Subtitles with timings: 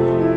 [0.00, 0.29] Lord.